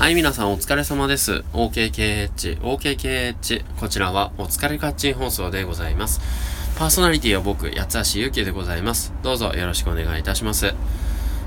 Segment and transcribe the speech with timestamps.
[0.00, 1.44] はい、皆さんお疲れ様です。
[1.52, 3.64] OKKH、OKKH。
[3.78, 6.22] こちらはお疲れカッチン放送でございます。
[6.78, 9.12] パーソナリティは僕、八橋ゆきでございます。
[9.22, 10.72] どうぞよろしくお願いいたします。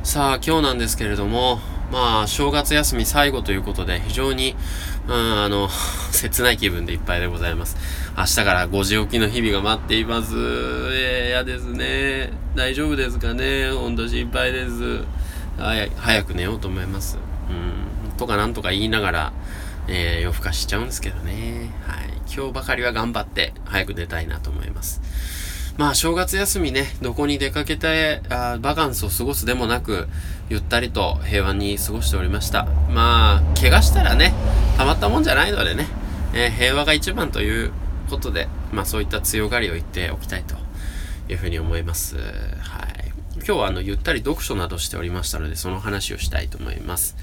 [0.03, 1.61] さあ、今日なんですけれども、
[1.91, 4.55] まあ、正月休み最後ということで、非常に、
[5.07, 5.67] うん、あの、
[6.13, 7.75] 切ない気分でいっぱいでございます。
[8.15, 10.35] 明日から5時起きの日々が待っています。
[10.35, 12.31] えー、嫌ですね。
[12.53, 15.03] 大丈夫ですかねほんと心配です。
[15.57, 17.17] はい、早く寝ようと思います。
[17.49, 19.33] うんとかなんとか言いながら、
[19.89, 21.69] えー、夜更かしちゃうんですけどね。
[21.85, 22.07] はい。
[22.33, 25.01] 今日ばかりは頑張って早く寝たいなと思います。
[25.77, 30.07] まあ、正月休みね、どこに出かけて、あバカンスを過ごすでもなく、
[30.49, 32.65] ゆったりと平和に過ごしておりました。
[32.91, 34.33] まあ、怪我したらね、
[34.77, 35.87] たまったもんじゃないのでね、
[36.33, 37.73] えー、平和が一番という
[38.09, 40.55] ことで、まあそういった強がりを言っておきたいと
[41.27, 42.15] いうふうに思います。
[42.15, 43.02] はい。
[43.37, 47.15] 今日はあの、ゆったり読書などしておりましたので、その話をしたいと思います。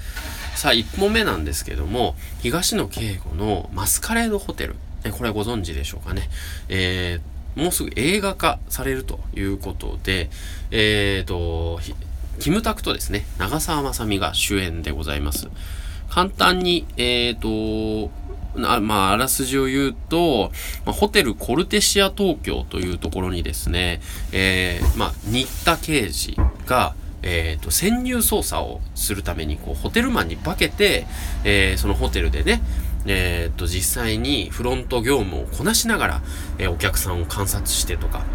[0.55, 4.75] さあ、1本目なんですけども、東野圭吾のマスカレードホテル。
[5.11, 6.29] これご存知でしょうかね。
[6.69, 10.29] えー、もうすぐ映画化されるということで、
[10.69, 11.79] えーと、
[12.39, 15.47] キムタクとですね、長澤まさみが主演でございます。
[16.11, 18.11] 簡単に、えーと、
[18.67, 20.51] あまあ、あらすじを言うと、
[20.85, 24.01] まあ、ホテルコルテシア東京というところにですね、
[24.33, 31.05] えー、まあ、新田刑事が、えーと、潜入捜査をするためにこうホテルマンに化けて、
[31.45, 32.61] えー、そのホテルでね、
[33.05, 36.21] えーと、実際にフロント業務をこなしながら、
[36.57, 38.25] えー、お客さんを観察してとか、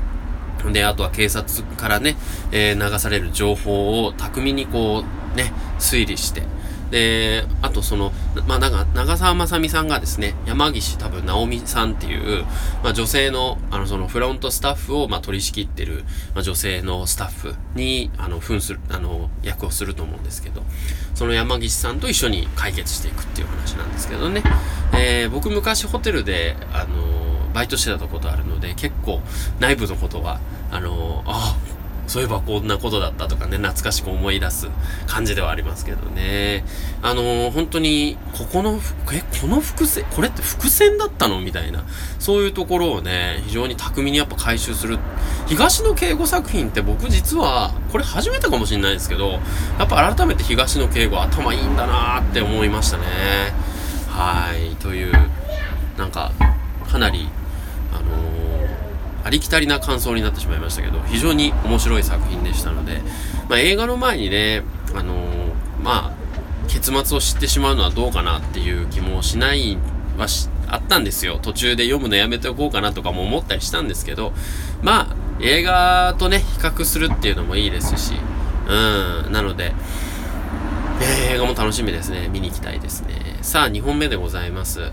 [0.72, 2.16] で、あとは警察からね、
[2.52, 5.04] えー、流される情報を巧みにこ
[5.34, 6.42] う、ね、推理して、
[6.90, 8.12] で、あとその、
[8.46, 12.44] まあ、なんか、長澤まさみさんがですね、山岸多分直美さんっていう、
[12.82, 20.62] まあ、女性の、あの、そのフロントスタッフを、まあ、取り仕切ってる、まあ、女性のスタッフに、あの、扮する、あの、役をすると思うんですけど、
[21.14, 24.42] その山岸さんと一緒に解決していくっていう話なんですけどね。
[24.94, 29.20] えー、僕昔ホテルで、あの、バイトしてたことあるので、結構
[29.60, 30.40] 内部のことは、
[30.70, 34.68] あの、ああ、そういえばこんなことだったとかね、懐かしく思い出す
[35.06, 36.64] 感じではありますけどね。
[37.02, 38.80] あのー、本当に、ここの、
[39.12, 41.84] え、この伏線、これって伏線だったのみたいな、
[42.18, 44.98] そういうところをね、非常に巧みにやっぱ回収する。
[45.46, 49.32] 東野敬吾作品って僕実は、これ初めてかもしれないですけど、
[49.78, 53.04] やっぱ改めて東野敬吾頭いいんだなーって思いましたね。
[54.08, 55.12] はい、という、
[55.98, 56.32] なんか、
[56.90, 57.28] かなり
[59.26, 63.02] ありきたりな感想になってしまいましたけど、非常に面白い作品でしたので、
[63.48, 64.62] まあ、映画の前にね、
[64.94, 69.78] あのー、まあ、結末を知ってしまうのはどうかなっていう気もしない
[70.16, 71.40] はし、あったんですよ。
[71.42, 74.32] 途中で読むのやめておこうかなとかも思ったりしたんですけど、
[74.80, 78.14] まあ、映画とね、比較するっていうのもいいですし、
[78.68, 79.72] うん、なので、
[81.02, 82.28] え、映画も楽しみですね。
[82.28, 83.38] 見に行きたいですね。
[83.42, 84.92] さあ、2本目でございます。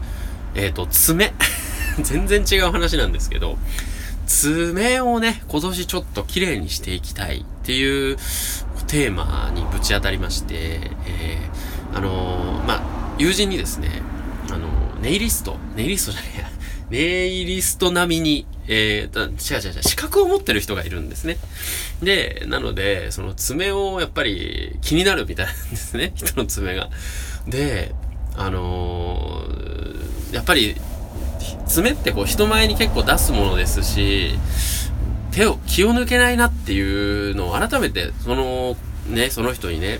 [0.55, 1.33] えっ、ー、と、爪。
[2.01, 3.59] 全然違う話なんですけど、
[4.27, 8.17] 爪をね、今年ちょっと綺麗にしていきたいっていう
[8.87, 13.89] テーマにぶち当たりまして、えー、あのー、まあ、友人にですね、
[14.51, 16.49] あのー、ネイリスト、ネイリストじゃねえや、
[16.89, 21.37] ネイリスト並みに、えー、違う違う違う、資格を持ってる人がいるんですね。
[22.01, 26.89] で、なので、その爪をやっぱり気になるみたいなんですね、人の爪が。
[27.47, 27.95] で、
[28.35, 30.75] あのー、やっぱり
[31.67, 34.37] 爪ってこう人前に結構出すものですし、
[35.31, 38.75] 手を、気を抜けないなっていうのを改めて、その、
[39.07, 39.99] ね、その人にね、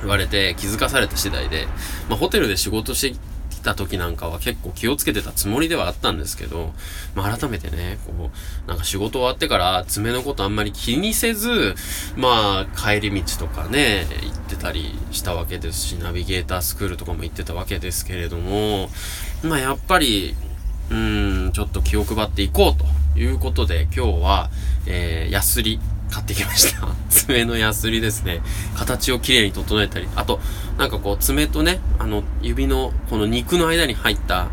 [0.00, 1.66] 言われて気づかされた次第で、
[2.08, 3.18] まあ、ホテルで仕事して
[3.50, 6.72] きた時なんかは結構気をつけてたつもりではあったんですけど、
[7.14, 8.30] まあ、改めてね、こ
[8.66, 11.74] う、なんか仕事終わってから爪のことあんまり気にせず、
[12.16, 18.88] まあ、帰り道とかね、行ってたりしたわけですし、ナビゲータースクールとかも行ってたわけですけれども、
[19.42, 20.34] まあ、やっぱり、
[20.90, 20.94] う
[21.48, 24.50] ん、ちょっと気を配っていこうということで、今日は、
[24.86, 25.78] えー、ヤスリ
[26.10, 26.88] 買ってきました。
[27.08, 28.40] 爪のヤスリですね。
[28.76, 30.40] 形をきれいに整えたり、あと、
[30.78, 34.48] なんかこう、爪とね、あの、指の、この肉の間に入った、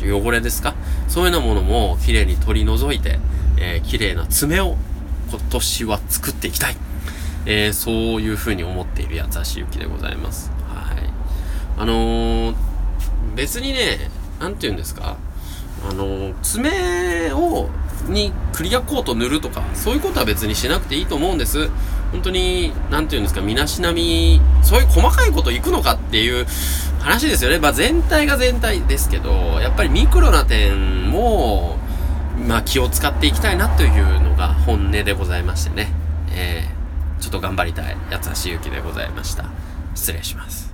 [0.00, 0.74] 汚れですか？
[1.06, 3.20] そういうようなものもきれいに取り除いて、
[3.56, 4.76] えー、綺麗な爪を
[5.30, 6.76] 今年は作っていきたい。
[7.46, 10.50] えー、そういうふうに思っている八橋ゆきでございます。
[10.68, 11.08] はい。
[11.78, 12.54] あのー、
[13.36, 14.10] 別にね、
[14.40, 15.16] なんて言うんですか？
[15.88, 17.68] あの、爪を、
[18.08, 21.70] にクリアコート塗るとか、そういうことは別にしなくていいと思うんです。
[22.10, 26.46] 本当に、なんていうんですか、身だしなみ、そういう細かいこといくのかっていう
[27.00, 27.58] 話ですよね。
[27.58, 29.30] まあ全体が全体ですけど、
[29.60, 31.78] やっぱりミクロな点も、
[32.46, 35.92] まあ気を使っていきたいなというのが本音でございましてね。
[36.34, 39.46] えー、ちょっと頑張りたい、八橋ゆきでございました。
[39.94, 40.71] 失礼します。